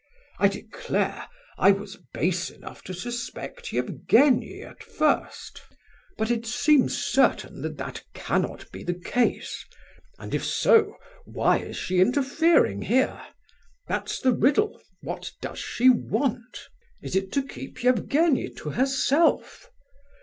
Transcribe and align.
I 0.39 0.47
declare, 0.47 1.27
I 1.59 1.69
was 1.71 1.97
base 2.11 2.49
enough 2.49 2.81
to 2.85 2.93
suspect 2.95 3.71
Evgenie 3.71 4.63
at 4.63 4.81
first; 4.81 5.61
but 6.17 6.31
it 6.31 6.43
seems 6.43 6.97
certain 6.97 7.61
that 7.61 7.77
that 7.77 8.01
cannot 8.15 8.71
be 8.71 8.83
the 8.83 8.95
case, 8.95 9.63
and 10.17 10.33
if 10.33 10.43
so, 10.43 10.97
why 11.25 11.59
is 11.59 11.77
she 11.77 11.99
interfering 12.01 12.81
here? 12.81 13.21
That's 13.87 14.19
the 14.19 14.33
riddle, 14.33 14.81
what 15.01 15.31
does 15.39 15.59
she 15.59 15.87
want? 15.91 16.67
Is 17.03 17.15
it 17.15 17.31
to 17.33 17.43
keep 17.45 17.85
Evgenie 17.85 18.49
to 18.55 18.71
herself? 18.71 19.69